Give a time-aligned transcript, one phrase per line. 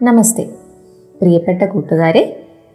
[0.00, 0.44] നമസ്തേ
[1.20, 2.22] പ്രിയപ്പെട്ട കൂട്ടുകാരെ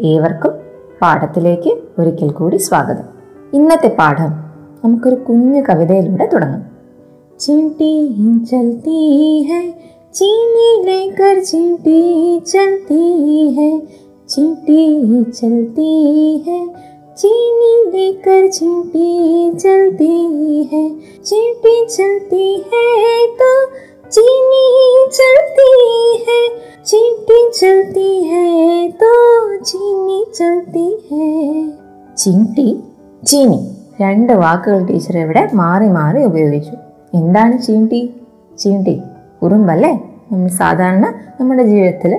[0.03, 0.53] ഏവർക്കും
[1.01, 3.07] പാഠത്തിലേക്ക് ഒരിക്കൽ കൂടി സ്വാഗതം
[3.53, 4.31] ഇന്നത്തെ പാഠം
[4.83, 6.61] നമുക്കൊരു കുഞ്ഞു കവിതയിലൂടെ തുടങ്ങാം
[7.39, 7.91] चिंटी
[8.45, 8.97] चलती
[9.43, 9.59] है
[10.13, 11.95] चीनी लेकर चिंटी
[12.45, 12.99] चलती
[13.55, 13.69] है
[14.29, 14.81] चिंटी
[15.31, 15.87] चलती
[16.47, 16.59] है
[17.17, 19.07] चीनी लेकर चिंटी
[19.57, 20.11] चलती
[20.73, 20.83] है
[21.25, 22.85] चिंटी चलती है
[23.33, 23.49] तो
[24.11, 24.63] चीनी
[25.11, 25.69] चलती
[26.25, 26.39] है
[26.85, 28.47] चिंटी चलती है
[28.93, 29.11] तो
[29.63, 31.29] चीनी चलती है
[32.17, 32.65] ചിൻടി
[33.23, 33.57] ചീനി
[34.01, 36.75] രണ്ട് വാക്കുകൾ ടീച്ചർ ഇവിടെ മാറി മാറി ഉപയോഗിച്ചു
[37.13, 38.01] എന്താണ് ചീണ്ടി
[38.57, 38.95] ചീണ്ടി
[39.41, 39.91] ഉറുമ്പല്ലേ
[40.31, 41.05] നമ്മൾ സാധാരണ
[41.39, 42.11] നമ്മുടെ ജീവിതത്തിൽ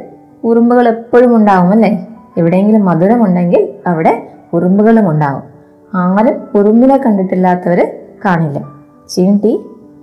[0.45, 1.91] ഉറുമ്പുകൾ എപ്പോഴും ഉണ്ടാവും അല്ലേ
[2.39, 4.15] എവിടെയെങ്കിലും മധുരമുണ്ടെങ്കിൽ അവിടെ
[4.53, 5.45] ഉറുമ്പുകളും ഉണ്ടാവും
[5.93, 7.81] ആരും ഉറുമ്പിനെ കണ്ടിട്ടില്ലാത്തവർ
[8.25, 8.59] കാണില്ല
[9.09, 9.53] ചീണ്ടി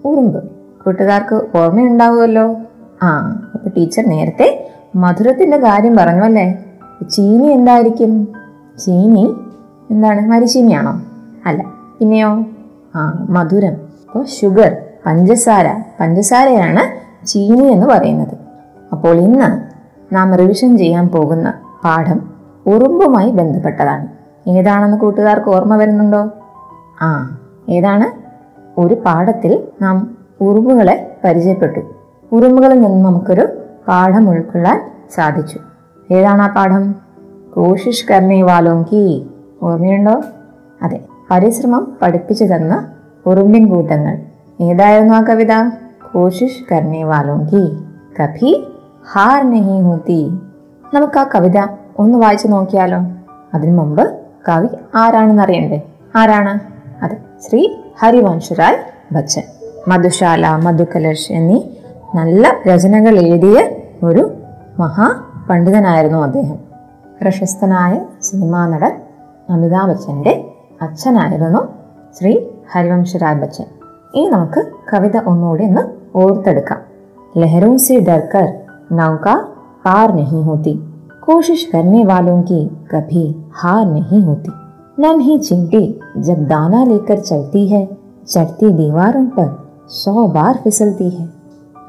[0.05, 0.39] ഉറുമ്പ്
[0.84, 2.56] കൂട്ടുകാർക്ക് ഓർമ്മയുണ്ടാവുമല്ലോ?
[3.02, 6.64] ആ അപ്പൊ ടീച്ചർ നേരത്തെ മധുരത്തിന്റെ കാര്യം പറഞ്ഞു അല്ലേ
[7.10, 8.24] ചീനി എന്തായിരിക്കും?
[8.78, 9.34] ചീനി?
[9.90, 10.28] എന്താണ്?
[10.28, 11.02] മരിച്ചീനിയാണോ
[11.46, 11.64] അല്ല
[11.98, 12.44] പിന്നെയോ?
[12.96, 13.72] ആ മധുരം.
[14.08, 15.84] അപ്പോൾ ഷുഗർ പഞ്ചസാര.
[16.00, 16.82] പഞ്ചസാരയാണ്
[17.26, 18.36] ചീനി എന്ന് പറയുന്നത്.
[18.92, 19.74] അപ്പോൾ ഇന്ന്
[20.14, 22.30] നാം റിവിഷൻ ചെയ്യാൻ പോകുന്ന പാഠം
[22.66, 24.08] ഉറുമ്പുമായി ബന്ധപ്പെട്ടതാണ്.
[24.48, 26.30] ഏതാണെന്ന് കൂട്ടുകാർക്ക് ഓർമ്മ വരുന്നുണ്ടോ?
[27.00, 28.24] ആ ഏതാണ്?
[28.80, 31.80] ഒരു പാഠത്തിൽ നാം ഉറുമ്പുകളെ പരിചയപ്പെട്ടു.
[32.32, 33.48] ഉറുമ്പുകളിൽ നിന്ന് നമുക്കൊരു
[33.88, 35.58] പാഠം ഉൾക്കൊള്ളാൻ സാധിച്ചു.
[36.10, 36.94] ഏതാണ് ആ പാഠം?
[37.54, 39.30] കോഷിഷ് കർണി വാലോങ്കി.
[39.62, 40.22] ഓർമ്മയുണ്ടോ?
[40.82, 41.00] അതെ.
[41.30, 42.92] പരിശ്രമം പഠിപ്പിച്ചു തന്ന
[43.26, 44.18] ഉറുമ്പിൻ കൂട്ടങ്ങൾ.
[44.60, 45.68] ഏതായിരുന്നു ആ കവിത?
[46.12, 47.78] കോഷിഷ് കർണി വാലോങ്കി.
[48.22, 48.68] കഭി
[49.12, 50.38] ഹാർ നഹി ഹൂത്തി
[50.94, 51.58] നമുക്ക് ആ കവിത
[51.98, 52.98] ഒന്ന് വായിച്ചു നോക്കിയാലോ?
[53.54, 54.18] അതിനു മുമ്പ്
[54.48, 55.82] കവി ആരാണെന്ന് അറിയണ്ടേ?
[56.16, 56.58] ആരാണ്?
[57.04, 57.16] അതെ
[57.48, 58.76] ശ്രീ ഹരിവംശറായ്
[59.14, 59.42] ബച്ചൻ.
[59.88, 61.62] മധുശാല മധുകലർഷ് എന്നീ
[62.14, 63.68] നല്ല രചനകൾ എഴുതിയ
[64.02, 64.30] ഒരു
[64.78, 65.14] മഹാ
[65.50, 66.58] പണ്ഡിതനായിരുന്നു അദ്ദേഹം.
[67.20, 68.92] പ്രശസ്തനായ സിനിമാ നടൻ
[69.50, 70.44] അമിതാഭ് ബച്ചന്റെ
[70.82, 71.68] അച്ഛനായിരുന്നു
[72.18, 72.38] ശ്രീ
[72.72, 73.64] ഹരിവംശ് ബച്ചൻ.
[74.14, 75.82] ഇനി നമുക്ക് കവിത ഒന്നുകൂടി ഒന്ന്
[76.16, 76.80] ഓർത്തെടുക്കാം.
[77.38, 78.54] ലഹരും സി ഡർക്കർ
[78.92, 79.36] നൗക
[79.84, 80.82] പാർ നഹി ഹോത്തി
[81.20, 84.52] കോശിഷ് കർണെ വാലോ കി കഭി ഹാർ നഹി ഹോത്തി
[85.00, 87.88] നൻഹി ചിന്തി ജബ് ദാന ലേക്കർ ചലത്തി ഹെ
[88.34, 91.28] ചടത്തി ദീവാറും പർ सौ बार फिसलती है।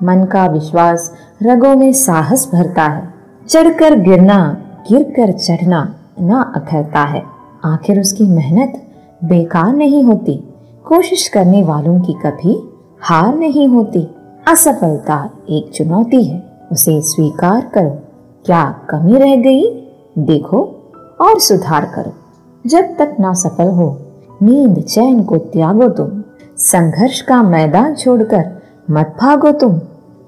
[0.03, 1.13] मन का विश्वास
[1.43, 3.13] रगों में साहस भरता है।
[3.47, 4.57] चढ़कर गिरना,
[4.91, 7.23] गिरकर चढ़ना न अखरता है।
[7.65, 8.87] आखिर उसकी मेहनत
[9.23, 10.53] बेकार नहीं होती।
[10.85, 12.69] कोशिश करने वालों की कभी
[13.01, 14.07] हार नहीं होती।
[14.47, 17.97] असफलता एक चुनौती है। उसे स्वीकार करो।
[18.45, 19.87] क्या कमी रह गई?
[20.17, 20.59] देखो
[21.21, 22.11] और सुधार करो।
[22.69, 24.01] जब तक ना सफल हो,
[24.41, 26.23] नींद चैन को त्यागो तुम।
[26.64, 28.44] संघर्ष का मैदान छोड़कर
[28.90, 29.78] मत भागो तुम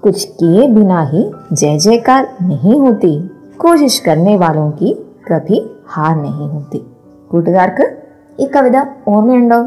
[0.02, 3.16] कुछ किए बिना ही जय जयकार नहीं होती
[3.58, 4.94] कोशिश करने वालों की
[5.28, 6.80] कभी हार नहीं होती
[7.30, 7.84] കൂട്ടുകാർക്ക്
[8.38, 8.78] ഈ കവിത
[9.12, 9.58] ഓർമ്മയുണ്ടോ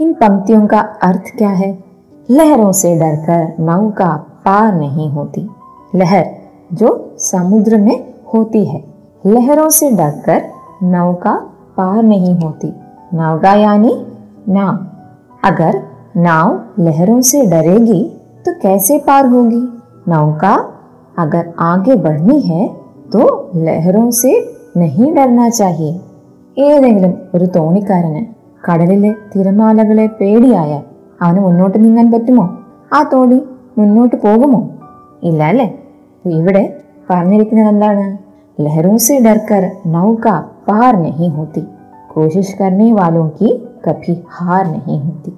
[0.00, 1.70] इन पंक्तियों का अर्थ क्या है
[2.28, 4.10] लहरों से डरकर नौका
[4.44, 5.42] पार नहीं होती
[5.94, 6.26] लहर
[6.72, 6.90] जो
[7.22, 7.96] समुद्र में
[8.34, 8.80] होती है
[9.24, 10.40] लहरों से डरकर
[10.94, 11.34] नौका
[11.76, 12.70] पार नहीं होती
[13.14, 13.94] नौका यानी
[14.48, 14.76] नाव
[15.42, 15.80] अगर
[16.18, 16.48] नाव
[16.80, 18.02] लहरों से डरेगी
[18.46, 19.62] तो कैसे पार होगी
[20.08, 20.54] नौका
[21.18, 22.66] अगर आगे बढ़नी है
[23.12, 23.24] तो
[23.64, 24.32] लहरों से
[24.76, 25.94] नहीं डरना चाहिए
[26.56, 28.22] ഏതെങ്കിലും ഒരു തോണിക്കാരന്
[28.62, 30.80] കടലിലെ തിരമാലകളെ പേടിയായാൽ
[31.20, 32.44] അവന് മുന്നോട്ട് നീങ്ങാൻ പറ്റുമോ
[32.96, 33.38] ആ തോണി
[33.78, 34.60] മുന്നോട്ട് പോകുമോ
[35.22, 35.68] ഇല്ല അല്ലേ
[36.14, 36.64] അപ്പൊ ഇവിടെ
[37.10, 38.06] പറഞ്ഞിരിക്കുന്നത് എന്താണ്
[38.58, 40.32] लहरों से डरकर नौका
[40.66, 41.60] पार नहीं होती
[42.08, 43.50] कोशिश करने वालों की
[43.84, 45.32] कभी हार नहीं होती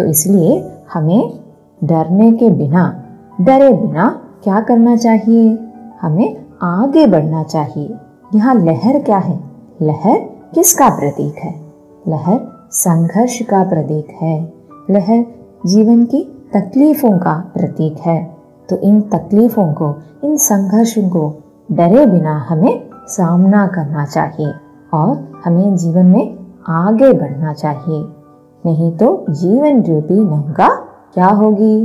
[0.00, 1.40] तो इसलिए हमें
[1.84, 3.04] डरने के बिना,
[3.40, 5.58] डरे बिना क्या करना चाहिए?
[6.02, 7.94] हमें आगे बढ़ना चाहिए।
[8.34, 9.40] यहाँ लहर क्या है?
[9.82, 10.18] लहर
[10.54, 11.60] किसका प्रतीक है?
[12.08, 14.52] लहर संघर्ष का प्रतीक है।
[14.90, 15.24] लहर
[15.66, 18.36] जीवन की तकलीफों का प्रतीक है।
[18.70, 21.42] तो इन तकलीफों को, इन संघर्षों को
[21.72, 24.52] डरे बिना हमें सामना करना चाहिए
[24.94, 26.38] और हमें जीवन में
[26.68, 28.19] आगे बढ़ना चाहिए।
[28.63, 30.67] नहीं तो जीवन रूपी नौका
[31.13, 31.75] क्या होगी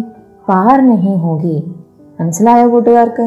[0.49, 1.59] पार नहीं होगी
[2.19, 3.27] മനസ്സിലായോ കൂട്ടുകാർക്ക്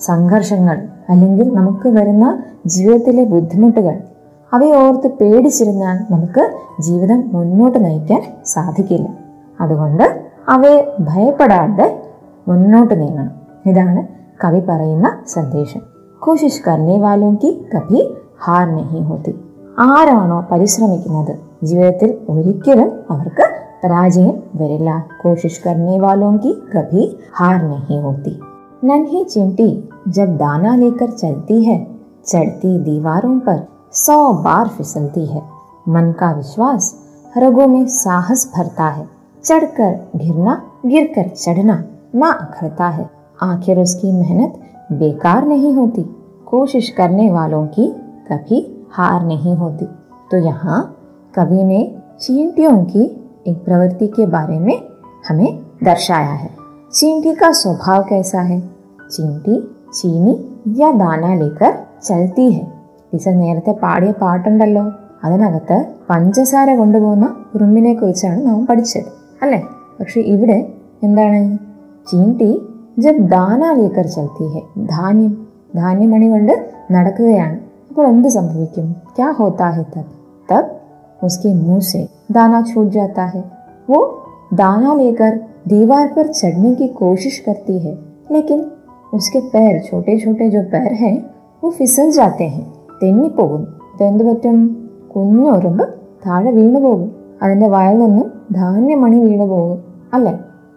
[0.00, 0.76] സംഘർഷങ്ങൾ
[1.10, 2.26] അല്ലെങ്കിൽ നമുക്ക് വരുന്ന
[2.66, 3.94] ജീവിതത്തിലെ ബുദ്ധിമുട്ടുകൾ
[4.52, 6.42] അവയെ ഓർത്ത് പേടിച്ചിരുന്നാൽ നമുക്ക്
[6.80, 9.06] ജീവിതം മുന്നോട്ട് നയിക്കാൻ സാധിക്കില്ല
[9.60, 10.04] അതുകൊണ്ട്
[10.48, 11.86] അവയെ ഭയപ്പെടാതെ
[12.48, 13.32] മുന്നോട്ട് നീങ്ങണം
[13.66, 14.02] ഇതാണ്
[14.44, 15.82] കവി പറയുന്ന സന്ദേശം
[16.22, 18.00] കോശിഷ് കർണേ വാലോം കി കഭി
[18.38, 19.34] ഹാർ നഹി ഹോത്തി
[19.86, 21.34] ആരാണോ പരിശ്രമിക്കുന്നത്
[21.68, 23.44] ജീവിതത്തിൽ ഒരിക്കലും അവർക്ക്
[23.82, 28.30] पराजय वरिला कोशिश करने वालों की कभी हार नहीं होती
[28.84, 29.66] नन्ही चिंटी
[30.08, 31.76] जब दाना लेकर चलती है
[32.26, 33.58] चढ़ती दीवारों पर
[33.94, 35.42] सौ बार फिसलती है
[35.88, 36.86] मन का विश्वास
[37.36, 39.06] रगों में साहस भरता है
[39.44, 40.54] चढ़कर गिरना
[40.86, 41.82] गिरकर चढ़ना
[42.14, 43.08] ना अखरता है
[43.42, 44.58] आखिर उसकी मेहनत
[44.92, 46.06] बेकार नहीं होती
[46.46, 47.90] कोशिश करने वालों की
[48.28, 48.62] कभी
[48.92, 49.86] हार नहीं होती
[50.30, 50.80] तो यहाँ
[51.34, 51.80] कवि ने
[52.20, 53.04] चींटियों की
[53.46, 54.76] एक प्रवृत्ति के बारे में
[55.28, 55.50] हमें
[55.84, 56.50] दर्शाया है
[56.92, 58.60] चींटी का स्वभाव कैसा है
[59.10, 59.56] चींटी
[59.98, 60.32] ചീനി
[60.78, 61.72] യ ദാന ലേക്കർ
[62.06, 62.62] ചൽത്തി ഹെ
[63.10, 64.84] ടീച്ചർ നേരത്തെ പാടിയ പാട്ടുണ്ടല്ലോ
[65.24, 65.76] അതിനകത്ത്
[66.08, 69.10] പഞ്ചസാര കൊണ്ടുപോകുന്ന ഉറുമ്പിനെ കുറിച്ചാണ് നാം പഠിച്ചത്
[69.42, 69.60] അല്ലേ
[69.98, 70.58] പക്ഷെ ഇവിടെ
[71.02, 71.40] എന്താണ്
[72.06, 72.50] ചീൻടി
[73.04, 75.32] ജബ് ദാന ലേക്കർ ചൽത്തി ഹെ ധാന്യം
[75.74, 76.54] ധാന്യമണി കൊണ്ട്
[76.90, 77.56] നടക്കുകയാണ്
[77.98, 78.86] അപ്പോൾ എന്ത് സംഭവിക്കും
[79.16, 80.10] ക്യാ ഹോത്താ ഹെ തബ്
[80.48, 80.70] തബ്
[81.20, 82.00] उसके मुंह से
[82.32, 83.42] दाना छूट जाता है
[83.88, 83.98] वो
[84.54, 85.32] दाना लेकर
[85.68, 87.92] दीवार पर चढ़ने की कोशिश करती है
[88.32, 88.58] लेकिन
[89.12, 91.16] उसके पैर छोटे छोटे जो पैर हैं
[91.62, 92.64] वो फिसल जाते हैं
[93.00, 94.56] തെന്നിപ്പോകുന്നു അപ്പം എന്ത് പറ്റും
[95.14, 95.82] കുഞ്ഞുറുമ്പ്
[96.24, 97.08] താഴെ വീണു പോകും
[97.42, 99.78] അതിൻ്റെ വയൽ നിന്നും ധാന്യമണി വീണു പോകും
[100.14, 100.32] അല്ലേ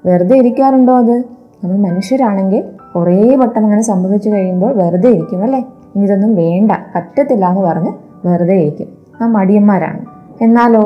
[0.05, 1.15] വെറുതെ ഇരിക്കാറുണ്ടോ അത്
[1.61, 2.61] നമ്മൾ മനുഷ്യരാണെങ്കിൽ
[2.93, 5.61] കുറേ വട്ടം അങ്ങനെ സംഭവിച്ചു കഴിയുമ്പോൾ വെറുതെ ഇരിക്കും അല്ലേ
[5.94, 7.92] ഇനി ഇതൊന്നും വേണ്ട പറ്റത്തില്ല എന്ന് പറഞ്ഞ്
[8.24, 8.90] വെറുതെ ഇരിക്കും
[9.20, 10.00] ആ മടിയന്മാരാണ്
[10.40, 10.82] എന്നാലോ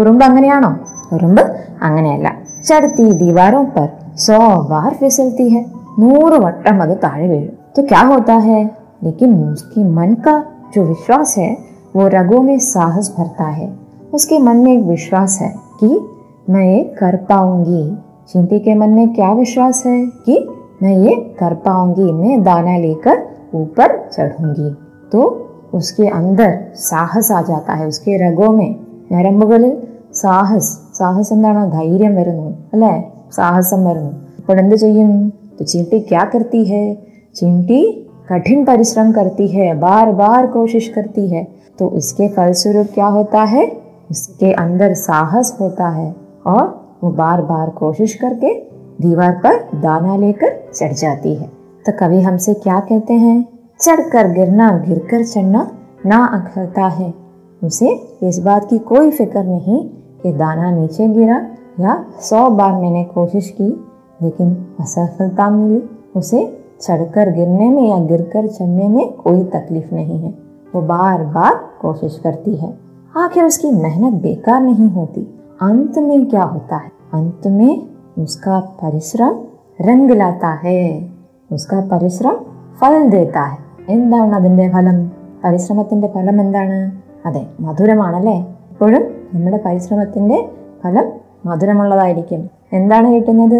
[0.00, 0.72] ഉറുമ്പ് അങ്ങനെയാണോ
[1.16, 1.42] ഉറുമ്പ്
[1.82, 2.28] അങ്ങനെയല്ല
[2.68, 3.88] ചടുത്തി ദീവാരോ പർ
[4.26, 4.38] സോ
[4.70, 5.62] ബാർ ഫിസൽത്തി ഹെ
[6.02, 8.60] നൂറ് വട്ടം അത് താഴെ വീഴും तो क्या होता है
[9.02, 10.32] लेकिन उसके मन का
[10.74, 11.50] जो विश्वास है
[11.94, 13.68] वो रगों में साहस भरता है
[14.12, 15.50] उसके मन में एक विश्वास है
[15.80, 15.90] कि
[16.48, 17.82] मैं ये कर पाऊँगी
[18.28, 20.38] चिंती के मन में क्या विश्वास है कि
[20.82, 23.16] मैं ये कर पाऊँगी मैं दाना लेकर
[23.54, 24.70] ऊपर चढ़ूँगी।
[25.12, 25.20] तो
[25.74, 26.50] उसके अंदर
[26.90, 28.68] സാഹസ് ആ ജാത്ത ഹെ ഉസ്കെ രഗോമേ
[29.12, 29.72] ഞരമ്പുകളിൽ
[30.14, 32.92] സാഹസ് साहस साहस ധൈര്യം വരുന്നു അല്ലേ
[33.32, 35.10] സാഹസം വരുന്നു അപ്പോൾ എന്ത് ചെയ്യും
[35.72, 36.84] ചിണ്ടി ക്യാ കർത്തി ഹെ
[37.34, 37.80] ചിണ്ടി
[38.30, 41.42] कठिन परिश्रम करती है बार बार कोशिश करती है।
[41.78, 43.64] तो इसके फलस्वरूप क्या होता है?
[44.10, 46.14] उसके अंदर साहस होता है
[46.46, 48.52] और वो बार बार कोशिश करके
[49.00, 51.48] दीवार पर दाना लेकर चढ़ जाती है।
[51.88, 53.44] तो कवि हमसे क्या कहते हैं?
[53.80, 55.70] चढ़कर गिरना, गिरकर चढ़ना
[56.06, 57.14] ना अखरता है।
[57.64, 59.88] उसे इस बात की कोई फ़िक्र नहीं
[60.22, 61.46] कि दाना नीचे गिरा
[61.80, 63.86] या सौ बार मैंने कोशिश की,
[64.22, 65.82] लेकिन असफलता मिली।
[66.16, 70.34] उसे चढ़कर गिरने में या गिरकर चढ़ने में कोई तकलीफ़ नहीं है।
[70.74, 72.78] वो बार बार कोशिश करती है।
[73.16, 76.92] आखिर उसकी मेहनत बेकार नहीं होती। अंत में क्या होता है?
[77.14, 77.88] अंत में
[78.18, 79.38] उसका परिश्रम
[79.80, 81.17] रंग लाता है।
[81.51, 82.35] उसका परिश्रम
[82.77, 84.97] ഫൽ ദേത്താ ഹെ എന്താണ് അതിൻ്റെ ഫലം
[85.43, 86.77] പരിശ്രമത്തിൻ്റെ ഫലം എന്താണ്
[87.25, 88.37] അതെ മധുരമാണല്ലേ
[88.71, 90.37] എപ്പോഴും നമ്മുടെ പരിശ്രമത്തിൻ്റെ
[90.83, 91.07] ഫലം
[91.45, 92.41] മധുരമുള്ളതായിരിക്കും
[92.73, 93.59] എന്താണ് കിട്ടുന്നത്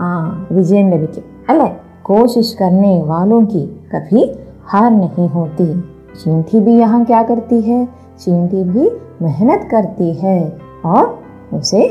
[0.00, 0.10] ആ
[0.50, 1.68] വിജയം ലഭിക്കും അല്ലേ
[2.04, 4.22] കോശിഷ് കർണേ വാലോं की कभी
[4.66, 5.68] हार नहीं होती
[6.14, 7.78] चींटी भी यहाँ क्या करती है
[8.18, 8.84] चींटी भी
[9.22, 10.38] मेहनत करती है
[10.86, 11.04] और
[11.54, 11.82] उसे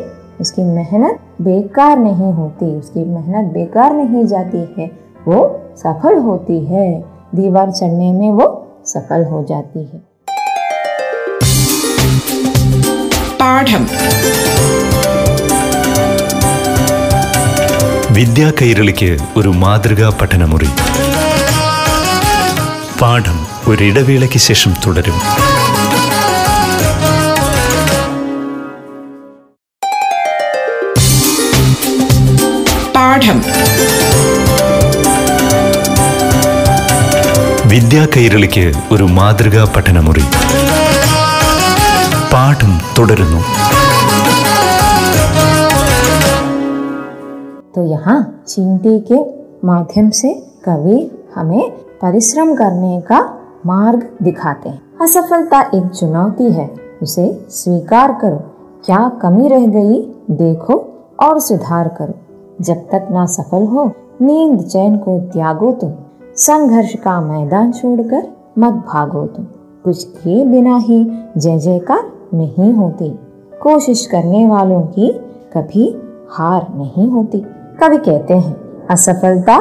[0.42, 4.88] उसकी मेहनत बेकार नहीं होती उसकी मेहनत बेकार नहीं जाती है
[5.28, 5.40] वो
[5.78, 6.86] सफल होती है
[7.36, 8.48] दीवार चढ़ने में वो
[8.88, 10.00] सफल हो जाती है
[13.40, 13.84] പാഠം
[18.18, 20.70] വിദ്യാ കൈരളിക്ക് ഒരു മാതൃകാ പഠനമുറി
[23.02, 23.40] പാഠം
[23.72, 25.18] ഒരിടവേളയ്ക്ക് ശേഷം തുടരും
[32.96, 33.38] പാഠം
[37.72, 40.26] വിദ്യാ കൈരളിക്ക് ഒരു മാതൃകാ പഠനമുറി
[42.34, 43.40] പാഠം തുടരുന്നു
[47.76, 48.18] तो यहाँ
[48.48, 49.18] चींटी के
[49.64, 50.30] माध्यम से
[50.66, 50.98] कवि
[51.36, 51.64] हमें
[52.02, 53.20] परिश्रम करने का
[53.66, 56.68] मार्ग दिखाते हैं असफलता एक चुनौती है
[57.02, 58.40] उसे स्वीकार करो
[58.86, 59.98] क्या कमी रह गई
[60.38, 60.76] देखो
[61.20, 62.16] और सुधार करो
[62.62, 63.86] जब तक ना सफल हो
[64.22, 65.92] नींद चैन को त्यागो तुम
[66.39, 68.27] संघर्ष का मैदान छोड़कर
[68.59, 69.45] मत भागो तुम।
[69.85, 70.99] कुछ किए बिना ही
[71.37, 73.09] जय जयकार नहीं होती।
[73.63, 75.11] कोशिश करने वालों की
[75.57, 75.87] कभी
[76.31, 77.41] हार नहीं होती।
[77.81, 78.55] कभी कहते हैं,
[78.91, 79.59] असफलता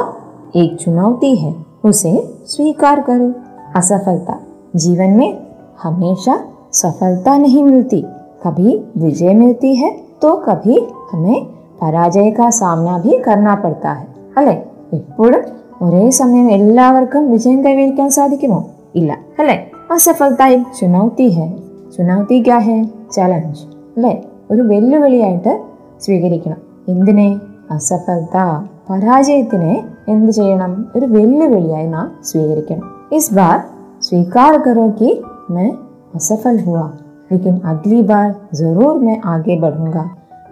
[0.56, 2.14] एक चुनौती है, उसे
[2.46, 3.32] स्वीकार करो।
[3.76, 4.40] असफलता
[4.76, 5.38] जीवन में
[5.84, 6.40] हमेशा
[6.74, 8.02] सफलता नहीं मिलती।
[8.44, 9.92] कभी विजय मिलती है
[10.22, 10.80] तो कभी
[11.12, 11.46] हमें
[11.82, 14.08] पराजय का सामना भी करना पड़ता है।
[14.38, 14.54] अले
[14.98, 15.36] इपुड़
[15.82, 18.70] ഒരേ സമയം എല്ലാവർക്കും വിജയം കൈവരിക്കാൻ സാധിക്കുമോ?
[18.96, 19.18] ഇല്ല.
[19.40, 19.72] അല്ലേ?
[19.92, 21.58] അസഫലതായി ചുനൗത്തി ഹെ.
[21.98, 22.84] ചുനൗത്തി ക്യാ ഹെ?
[23.14, 24.24] ചലഞ്ച് അല്ലെ?
[24.52, 25.64] ഒരു വെല്ലുവിളിയായിട്ട്
[26.02, 26.58] സ്വീകരിക്കണം.
[26.88, 27.40] എന്തിനെ?
[27.72, 28.68] അസഫലത.
[28.90, 30.86] പരാജയത്തിനെ എന്ത് ചെയ്യണം?
[30.96, 33.08] ഒരു വെല്ലുവിളിയായി നാം സ്വീകരിക്കണം.
[33.12, 33.64] ഇസ് ബാർ
[34.02, 35.72] സ്വീകാർ കറോ കി മേ
[36.16, 36.88] അസഫൽ ഹുവ.
[37.32, 39.98] ലേക്കിൻ അഗ്ലി ബാർ ജറൂർ മേ ആകെ ബഡുങ്ക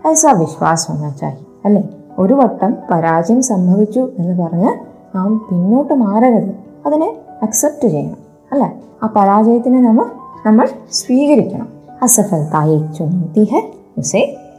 [0.08, 1.89] ഐസാ വിശ്വാസ് ഹോനാ ചാഹി അല്ലേ?
[2.20, 6.55] ഒരു വട്ടം പരാജയം സംഭവിച്ചു എന്ന് പറഞ്ഞ് നാം പിന്നോട്ട് മാറരുത്.
[6.86, 8.17] അതിനെ അക്സെപ്റ്റ് ചെയ്യണം
[8.51, 8.81] അല്ലേ?
[9.03, 10.05] ആ പരാജയത്തിനെ നമ്മൾ
[10.45, 11.67] നമ്മൾ സ്വീകരിക്കണം.
[12.01, 13.05] അസഫലതായെ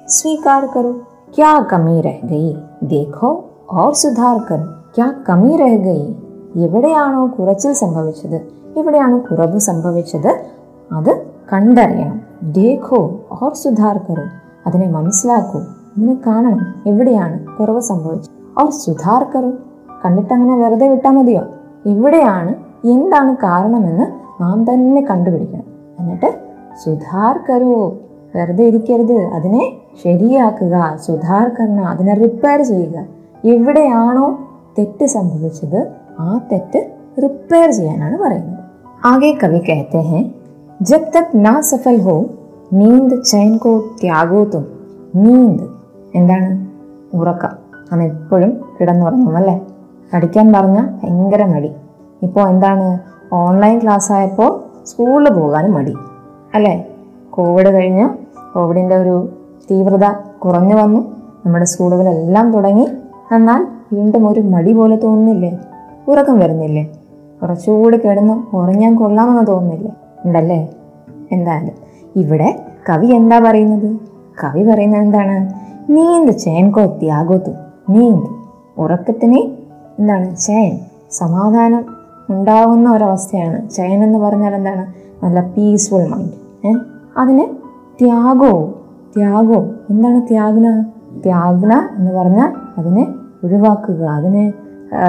[0.08, 0.92] സ്വീകാർ കരോ.
[1.36, 2.56] ക്യാ കമി രഹ ഗയി?
[2.82, 4.64] ദേഖോ ഓർ സുധാർ കരോ.
[4.96, 6.16] ക്യാ കമി രഹ ഗയി?
[6.56, 8.40] എവിടെയാണോ കുറച്ചിൽ സംഭവിച്ചത്
[8.76, 10.46] എവിടെയാണോ കുറവ് സംഭവിച്ചത്
[10.92, 12.20] അത് കണ്ടറിയണം.
[12.42, 14.22] ദേഖോ ഓർ സുധാർ കരോ.
[14.66, 15.58] അതിനെ മനസ്സിലാക്കൂ.
[15.58, 16.74] അതിനെ കാണണം.
[16.86, 18.60] എവിടെയാണ് കുറവ് സംഭവിച്ചത്?
[18.60, 19.52] ഓർ സുധാർ കരോ.
[20.05, 21.43] കണ്ടിട്ട് അങ്ങനെ വെറുതെ വിട്ടാൽ മതിയോ
[21.85, 22.51] എവിടെയാണ്
[22.85, 24.05] എന്താണ് കാരണമെന്ന്
[24.41, 25.67] നാം തന്നെ കണ്ടുപിടിക്കണം
[25.99, 26.29] എന്നിട്ട്
[26.83, 27.75] സുധാർ കരോ
[28.35, 29.63] വെറുതെ ഇരിക്കരുത് അതിനെ
[30.03, 30.75] ശരിയാക്കുക
[31.07, 32.97] സുധാർ കർണ അതിനെ റിപ്പയർ ചെയ്യുക
[33.47, 34.27] എവിടെയാണോ
[34.77, 35.79] തെറ്റ് സംഭവിച്ചത്
[36.19, 36.81] ആ തെറ്റ്
[37.23, 38.57] റിപ്പയർ ചെയ്യാനാണ് പറയുന്നത്
[39.05, 40.21] ആകെ കവി कहते हैं
[40.79, 42.15] जब तक ना सफल हो
[42.73, 43.71] നീന്ത് ചൈൻ കോ
[44.01, 44.65] ത്യാഗോ തും
[45.15, 45.63] നീന്ത്
[46.15, 46.51] എന്താണ്
[47.13, 47.53] ഉറക്കം
[47.87, 49.55] നാം എപ്പോഴും കിടന്നുറങ്ങും അല്ലേ
[50.14, 51.72] പഠിക്കാൻ പറഞ്ഞാൽ ഭയങ്കര മടി.
[52.22, 52.98] ഇപ്പോൾ എന്താണ്?
[53.32, 55.94] ഓൺലൈൻ ക്ലാസ് ആയപ്പോൾ സ്കൂളിൽ പോകാനും മടി.
[56.54, 56.86] അല്ലേ?
[57.30, 58.08] കോവിഡ് കഴിഞ്ഞ്
[58.54, 59.28] കോവിഡിന്റെ ഒരു
[59.70, 60.04] തീവ്രത
[60.44, 61.00] കുറഞ്ഞു വന്നു.
[61.46, 62.88] നമ്മുടെ സ്കൂളുകളെല്ലാം തുടങ്ങി.
[63.34, 65.58] എന്നാൽ വീണ്ടും ഒരു മടി പോലെ തോന്നുന്നില്ലേ?
[66.08, 66.92] ഉറക്കം വരുന്നില്ലേ?
[67.42, 69.92] കുറച്ചുകൂടി കിടന്ന് ഉറങ്ങാൻ കൊള്ളാമെന്ന് തോന്നുന്നില്ലേ?
[70.24, 70.68] ഉണ്ടല്ലേ?
[71.32, 71.74] എന്തായാലും
[72.16, 73.96] ഇവിടെ കവി എന്താ പറയുന്നത്?
[74.44, 75.66] കവി പറയുന്നത് എന്താണ്?
[75.92, 77.50] നീന്ത് ചേൻകോ ത്യാഗോത്തു
[77.90, 78.26] നീന്ത്.
[78.80, 79.55] ഉറക്കത്തിന്
[79.98, 80.36] എന്താണ്?
[80.36, 80.78] ചയൻ.
[81.10, 81.84] സമാധാനം
[82.30, 83.70] ഉണ്ടാകുന്ന ഒരവസ്ഥയാണ്.
[83.70, 84.86] ചയൻ എന്ന് പറഞ്ഞാൽ എന്താണ്?
[85.24, 86.80] നല്ല പീസ്ഫുൾ മൈൻഡ് ഏഹ്
[87.16, 87.44] അതിന്
[88.04, 88.74] ത്യാഗോ
[89.16, 89.60] ത്യാഗോ
[89.90, 90.82] എന്താണ് ത്യാഗ്ന?
[91.24, 93.06] ത്യാഗ്ന എന്ന് പറഞ്ഞാൽ അതിനെ
[93.44, 94.52] ഒഴിവാക്കുക അതിനെ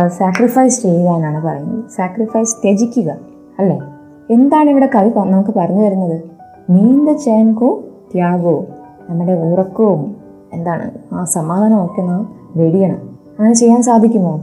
[0.07, 1.83] സാക്രിഫൈസ് ചെയ്യാനാണ് പറയുന്നത്.
[1.95, 3.15] സാക്രിഫൈസ് ത്യജിക്കുക
[3.59, 3.81] അല്ലേ?
[4.29, 6.21] എന്താണ് ഇവിടെ കവി നമുക്ക് പറഞ്ഞു തരുന്നത്?
[6.69, 8.65] നീന്ത ചേൻകോ ത്യാഗോ
[9.09, 10.15] നമ്മുടെ ഉറക്കവും
[10.53, 13.01] എന്താണ് ആ സമാധാനമൊക്കെ നാം വെടിയണം.
[13.39, 14.41] അങ്ങനെ ചെയ്യാൻ സാധിക്കുമോ?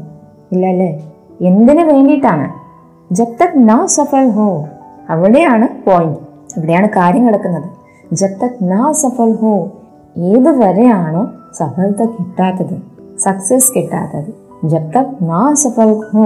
[0.54, 0.90] ഇല്ല അല്ലേ
[1.42, 2.48] എന്തിനു വേണ്ടിയിട്ടാണ്
[3.12, 4.48] ജബ് തക് നാ സഫൽ ഹോ
[5.10, 6.20] അവിടെയാണ് പോയിന്റ്
[6.58, 7.70] ഇവിടെയാണ് കാര്യം കിടക്കുന്നത്
[8.12, 9.54] ജബ് തക് നാ സഫൽ ഹോ
[10.26, 12.78] ഏത് വരെയാണോ സഫലത കിട്ടാത്തത്
[13.20, 14.30] സക്സസ് കിട്ടാത്തത്
[14.64, 16.24] जब तक ना सफल हो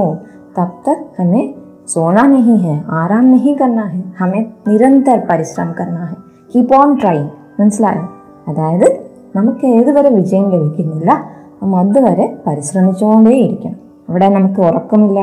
[0.56, 1.44] तब तक हमें
[1.88, 6.16] सोना नहीं है आराम नहीं करना है हमें നിരന്തര പരിശ്രമം करना है
[6.52, 7.28] കീപ് ഓൺ ട്രൈങ്
[7.60, 8.04] മനസ്സിലായോ
[8.48, 8.88] അതായത്
[9.36, 11.12] നമുക്ക് ഏതുവരെ വിജയം ലഭിക്കുന്നില്ല
[11.62, 15.21] നാം അതുവരെ പരിശ്രമിച്ചുകൊണ്ടേയിരിക്കണം അവിടെ നമുക്ക് ഉറക്കമില്ല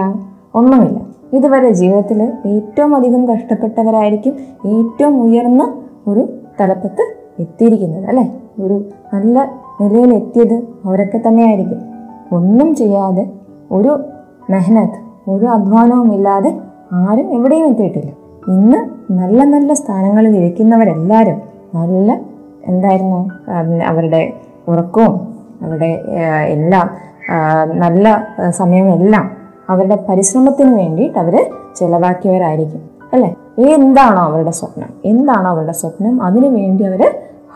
[0.56, 0.98] ഒന്നുമില്ല.
[1.34, 4.34] ഇതുവരെ ജീവിതത്തിൽ ഏറ്റവും അധികം കഷ്ടപ്പെട്ടവരായിരിക്കും
[4.66, 5.64] ഏറ്റവും ഉയർന്ന
[6.08, 6.24] ഒരു
[6.60, 7.04] തലപ്പത്ത്
[7.40, 8.26] എത്തിയിരിക്കുന്നത് അല്ലേ?
[8.60, 8.76] ഒരു
[9.14, 9.38] നല്ല
[9.82, 10.54] നിലയിൽ എത്തിയത്
[10.86, 11.80] അവരൊക്കെ തന്നെയായിരിക്കും.
[12.32, 13.24] ഒന്നും ചെയ്യാതെ
[13.72, 13.92] ഒരു
[14.50, 15.00] മെഹനത്ത്
[15.32, 16.52] ഒരു അധ്വാനവും ഇല്ലാതെ
[16.92, 18.12] ആരും എവിടെയും എത്തിയിട്ടില്ല.
[18.48, 18.80] ഇന്ന്
[19.12, 21.38] നല്ല നല്ല സ്ഥാനങ്ങളിൽ ഇരിക്കുന്നവരെല്ലാവരും
[21.74, 22.10] നല്ല
[22.68, 23.20] എന്തായിരുന്നു
[23.84, 24.22] അവരുടെ
[24.68, 25.16] ഉറക്കവും
[25.64, 25.90] അവരുടെ
[26.48, 26.88] എല്ലാം
[27.83, 28.07] നല്ല
[28.39, 29.27] ആ, സമയമെല്ലാം
[29.69, 31.35] അവരുടെ പരിശ്രമത്തിന് വേണ്ടിയിട്ട് അവർ
[31.81, 32.83] ചിലവാക്കിയവരായിരിക്കും
[33.13, 33.31] അല്ലേ
[33.69, 37.03] എന്താണോ അവരുടെ സ്വപ്നം എന്താണോ അവരുടെ സ്വപ്നം അതിനു വേണ്ടി അവർ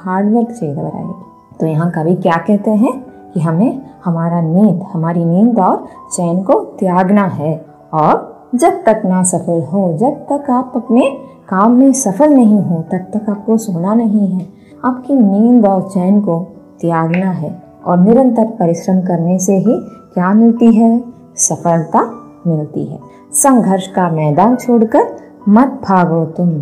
[0.02, 1.20] ഹാർഡ് വർക്ക് ചെയ്തവരായിരിക്കും
[1.58, 2.92] तो यहाँ कवि क्या कहते हैं
[3.32, 3.68] कि हमें
[4.04, 5.76] हमारा नींद हमारी नींद और
[6.12, 7.52] चैन को त्यागना है
[7.94, 8.14] और
[8.54, 11.04] जब तक ना सफल हो जब तक आप अपने
[11.48, 14.42] काम में सफल नहीं हो तब तक आपको सोना नहीं है
[14.82, 16.36] आपकी नींद और चैन को
[16.80, 17.50] त्यागना है
[17.88, 19.78] और निरंतर परिश्रम करने से ही
[20.14, 20.90] क्या मिलती है
[21.38, 22.04] सफलता
[22.46, 22.98] मिलती है
[23.34, 25.16] संघर्ष का मैदान छोड़कर
[25.48, 26.54] मत भागो तुम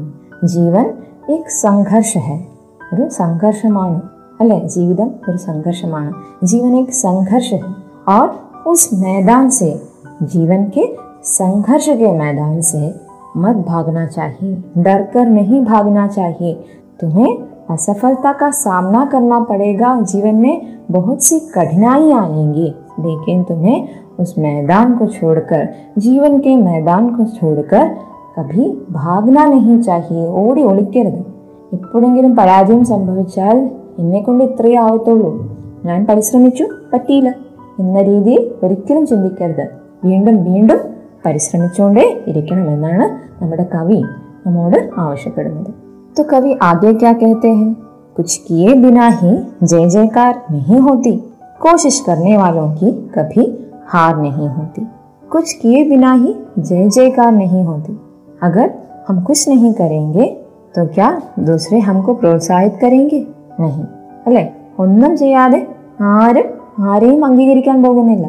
[0.46, 0.90] जीवन
[1.30, 2.38] एक संघर्ष है
[2.94, 4.00] ഒരു സംഘർഷമാണ്
[4.40, 6.10] അല്ലെ ജീവിതം ഒരു സംഘർഷമാണ്
[6.50, 7.70] जीवन एक संघर्ष है
[8.14, 8.26] और
[8.70, 9.68] उस मैदान से
[10.32, 10.84] जीवन के
[11.30, 12.82] संघर्ष के मैदान से
[13.42, 16.52] मत भागना चाहिए डर कर नहीं भागना चाहिए
[17.00, 17.30] तुम्हें
[17.70, 20.54] असफलता का सामना करना पड़ेगा जीवन में
[20.90, 22.68] बहुत सी कठिनाई आएंगी
[23.00, 23.78] लेकिन तुम्हें
[24.18, 25.62] उस मैदान को छोड़कर
[25.98, 27.84] जीवन के मैदान को छोड़कर
[28.36, 31.20] കഭി ഭാഗ്ന നഹി ചാഹിയെ ഓടി ഒളിക്കരുത്
[31.72, 33.58] എപ്പോഴെങ്കിലും പരാജയം സംഭവിച്ചാൽ
[33.98, 35.30] എന്നെ കൊണ്ട് ഇത്രയേ ആവത്തുള്ളൂ
[35.84, 37.30] ഞാൻ പരിശ്രമിച്ചു പറ്റിയില്ല
[37.78, 39.64] എന്ന രീതിയിൽ ഒരിക്കലും ചിന്തിക്കരുത്
[40.04, 40.80] വീണ്ടും വീണ്ടും
[41.26, 43.06] പരിശ്രമിച്ചുകൊണ്ടേ ഇരിക്കണമെന്നാണ്
[43.42, 44.00] നമ്മുടെ കവി
[44.46, 45.70] നമ്മോട് ആവശ്യപ്പെടുന്നത്
[46.16, 47.72] तो कवि आगे क्या कहते हैं
[48.16, 51.16] कुछ किए बिना ही जय जयकार नहीं होती
[51.60, 53.46] कोशिश करने वालों की कभी
[53.86, 54.86] हार नहीं होती
[55.30, 57.98] कुछ किए बिना ही जय जयकार नहीं होती
[58.42, 58.70] अगर
[59.08, 60.26] हम कुछ नहीं करेंगे
[60.74, 63.20] तो क्या दूसरे हमको प्रोत्साहित करेंगे
[63.60, 63.84] नहीं
[64.26, 64.42] അല്ലെ
[64.78, 65.60] ഒന്നും ചെയ്യാതെ
[66.12, 66.48] ആരും
[66.82, 68.26] ആരെയും അംഗീകരിക്കാൻ പോകുന്നില്ല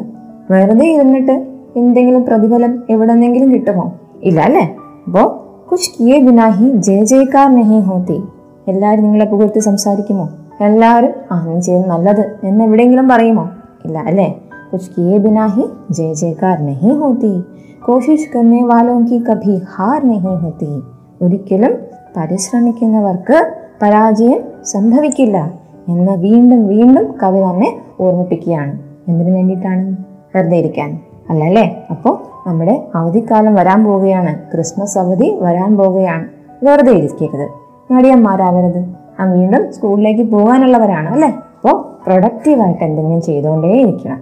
[0.50, 1.36] വെറുതെ ഇരുന്നിട്ട്
[1.76, 3.84] എന്തെങ്കിലും പ്രതിഫലം എവിടെന്നെങ്കിലും കിട്ടുമോ
[4.22, 4.64] ഇല്ല അല്ലേ
[5.06, 5.22] അപ്പോ
[5.71, 8.23] കുച്ച് കിയെ ബിനാ ഹി ജയ ജയക്കാർ നെഹി ഹോത്തി.
[8.67, 10.29] എല്ലാവരും നിങ്ങളെ പുകഴ്ത്തി സംസാരിക്കുമോ?
[10.61, 13.49] എല്ലാവരും ആ നീ ചെയ്ത് നല്ലത് എന്ന് എവിടെയെങ്കിലും പറയുമോ?
[13.85, 14.41] ഇല്ല അല്ലേ?
[14.73, 17.43] കുച്ച് കിയെ ബിനാ ഹി ജയ ജയക്കാർ നെഹി ഹോത്തി.
[17.85, 20.81] കോശിഷ് കന്നെ വാലോങ്കി കഭി ഹാർ നെഹി ഹോത്തി.
[21.21, 21.71] ഒരിക്കലും
[22.17, 25.53] പരിശ്രമിക്കുന്നവർക്ക് പരാജയം സംഭവിക്കില്ല
[25.87, 28.79] എന്ന് വീണ്ടും വീണ്ടും കവി തന്നെ ഓർമ്മിപ്പിക്കുകയാണ്.
[29.07, 29.95] എന്തിനു വേണ്ടിയിട്ടാണ്
[30.35, 30.99] വെറുതെ ഇരിക്കാൻ?
[31.29, 31.87] അല്ലല്ലേ?
[31.89, 32.19] അപ്പോൾ
[32.49, 34.39] നമ്മുടെ അവധിക്കാലം വരാൻ പോവുകയാണ്.
[34.39, 36.25] ക്രിസ്മസ് അവധി വരാൻ പോവുകയാണ്.
[36.63, 37.49] വെറുതെ ഇരിക്കരുത്.
[37.93, 38.85] നടിയന്മാരാകരുത്
[39.19, 41.27] ആ വീണ്ടും സ്കൂളിലേക്ക് പോകാനുള്ളവരാണ് അല്ലേ?
[41.27, 44.19] അപ്പോൾ പ്രൊഡക്റ്റീവായിട്ട് എന്തെങ്കിലും ചെയ്തുകൊണ്ടേ ഇരിക്കണം.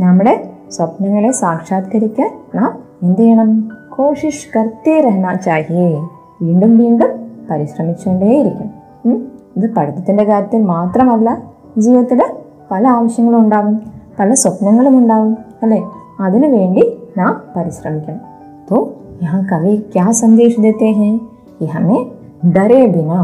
[0.00, 3.68] നമ്മുടെ സ്വപ്നങ്ങളെ സാക്ഷാത്കരിക്കാൻ നാം എന്ത് ചെയ്യണം?
[3.96, 6.08] കോഷിഷ് കർത്തേ ചാഹിയേ.
[6.42, 7.08] വീണ്ടും വീണ്ടും
[7.50, 8.70] പരിശ്രമിച്ചുകൊണ്ടേയിരിക്കണം
[9.06, 9.32] ഉം.
[9.56, 11.42] ഇത് പഠിത്തത്തിന്റെ കാര്യത്തിൽ മാത്രമല്ല
[11.78, 12.22] ജീവിതത്തിൽ
[12.70, 13.80] പല ആവശ്യങ്ങളും ഉണ്ടാകും
[14.18, 15.82] പല സ്വപ്നങ്ങളും ഉണ്ടാകും അല്ലെ?
[16.25, 16.83] അതിനു വേണ്ടി
[17.19, 18.21] നാം പരിശ്രമിക്കണം
[18.67, 18.77] तो
[19.21, 21.17] यहाँ कवि क्या संदेश देते हैं
[21.57, 21.99] कि हमें
[22.45, 23.19] डरे बिना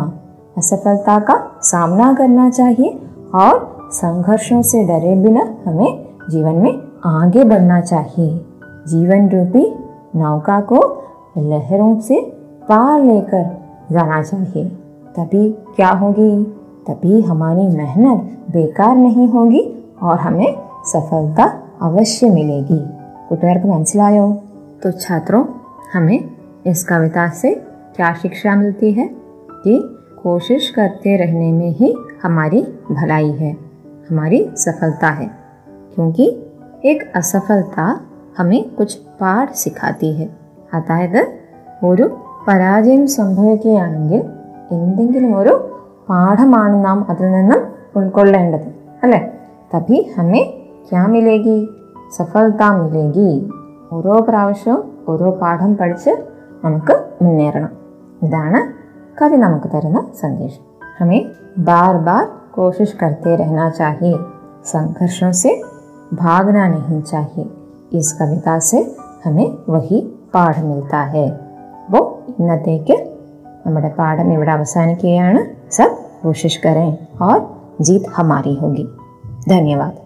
[0.57, 2.89] असफलता का सामना करना चाहिए
[3.35, 3.53] और
[3.93, 5.91] संघर्षों से डरे बिना हमें
[6.29, 6.73] जीवन में
[7.05, 8.29] आगे बढ़ना चाहिए
[8.87, 9.65] जीवन रूपी
[10.15, 10.79] नौका को
[11.39, 12.19] लहरों से
[12.69, 13.43] पार लेकर
[13.91, 14.65] जाना चाहिए
[15.15, 16.31] तभी क्या होगी
[16.87, 19.63] तभी हमारी मेहनत बेकार नहीं होगी
[20.01, 20.49] और हमें
[20.85, 21.47] सफलता
[21.87, 22.79] अवश्य मिलेगी
[23.27, 24.25] കൂട്ടുകാർക്ക് മനസ്സിലായോ
[24.83, 25.41] तो छात्रों
[25.93, 26.19] हमें
[26.67, 27.49] इस कविता से
[27.95, 29.05] क्या शिक्षा मिलती है
[29.63, 29.73] कि
[30.23, 31.89] कोशिश करते रहने में ही
[32.23, 33.51] हमारी भलाई है
[34.09, 35.27] हमारी सफलता है
[35.93, 36.25] क्योंकि
[36.85, 37.85] एक असफलता
[38.39, 40.27] हमें कुछ പാഠ സിഖാത്തി ഹെ
[40.73, 41.21] അതായത്
[41.83, 42.05] ഒരു
[42.47, 44.21] പരാജയം സംഭവിക്കുകയാണെങ്കിൽ
[44.71, 45.53] എന്തെങ്കിലും ഒരു
[46.09, 47.61] പാഠമാണ് നാം അതിൽ നിന്നും
[47.95, 48.67] ഉൾക്കൊള്ളേണ്ടത്
[49.03, 49.21] അല്ലേ
[49.75, 50.43] തഭി ഹമേ
[50.88, 51.68] क्या मिलेगी?
[52.18, 53.50] सफलता मिलेगी।
[53.92, 54.76] ओर प्रावश्यम
[55.08, 55.94] ओर पाठ पढ़ि
[56.64, 57.68] नमुक मेरण
[58.24, 58.72] इधर
[59.18, 60.60] कवि नमुक तरह सदेश
[60.98, 64.18] हमें बार बार कोशिश करते रहना चाहिए
[64.64, 65.62] संघर्षों से
[66.14, 67.50] भागना नहीं चाहिए
[67.98, 70.00] इस कविता से हमें वही
[70.34, 71.40] पाठ मिलता है
[71.90, 72.50] वो इन
[73.66, 75.88] हमारे पाठ में इवेवसान किया सब
[76.22, 78.84] कोशिश करें और जीत हमारी होगी
[79.48, 80.05] धन्यवाद